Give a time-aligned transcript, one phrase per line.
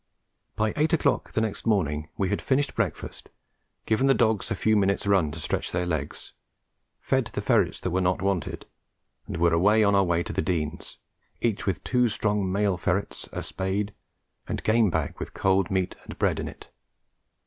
[0.55, 3.29] By eight o'clock the next morning we had finished breakfast,
[3.85, 6.33] given the dogs a few minutes' run to stretch their legs,
[6.99, 8.65] fed the ferrets that were not wanted,
[9.27, 10.97] and were on our way to the Denes,
[11.39, 13.93] each with two strong male ferrets, a spade,
[14.47, 16.71] and game bag with cold meat and bread in it.